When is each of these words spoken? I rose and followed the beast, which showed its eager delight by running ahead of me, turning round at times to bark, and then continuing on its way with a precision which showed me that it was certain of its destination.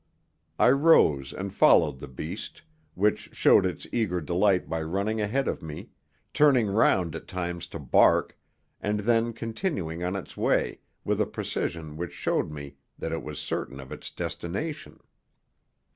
I 0.57 0.69
rose 0.71 1.31
and 1.31 1.53
followed 1.53 1.99
the 1.99 2.07
beast, 2.07 2.63
which 2.95 3.29
showed 3.35 3.67
its 3.67 3.85
eager 3.91 4.19
delight 4.19 4.67
by 4.67 4.81
running 4.81 5.21
ahead 5.21 5.47
of 5.47 5.61
me, 5.61 5.89
turning 6.33 6.65
round 6.69 7.15
at 7.15 7.27
times 7.27 7.67
to 7.67 7.77
bark, 7.77 8.35
and 8.81 9.01
then 9.01 9.31
continuing 9.31 10.01
on 10.03 10.15
its 10.15 10.35
way 10.35 10.79
with 11.05 11.21
a 11.21 11.27
precision 11.27 11.97
which 11.97 12.13
showed 12.13 12.49
me 12.49 12.77
that 12.97 13.11
it 13.11 13.21
was 13.21 13.39
certain 13.39 13.79
of 13.79 13.91
its 13.91 14.09
destination. 14.09 15.01